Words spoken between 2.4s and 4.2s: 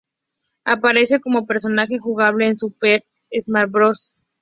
en Super Smash Bros.